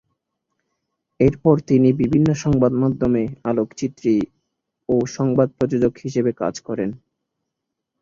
এরপর 1.19 1.55
তিনি 1.69 1.89
বিভিন্ন 2.01 2.27
সংবাদ 2.43 2.71
মাধ্যমে 2.83 3.21
আলোকচিত্রী 3.43 4.15
ও 4.89 4.95
সংবাদ 5.15 5.47
প্রযোজক 5.57 5.93
হিসেবে 5.97 6.31
কাজ 6.41 6.55
করেন। 6.67 6.89